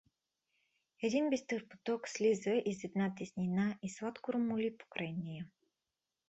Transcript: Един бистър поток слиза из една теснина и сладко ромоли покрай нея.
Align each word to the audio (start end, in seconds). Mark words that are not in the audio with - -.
Един 1.03 1.29
бистър 1.29 1.67
поток 1.67 2.07
слиза 2.07 2.61
из 2.65 2.83
една 2.83 3.15
теснина 3.15 3.77
и 3.83 3.89
сладко 3.89 4.33
ромоли 4.33 4.77
покрай 4.77 5.13
нея. 5.23 5.47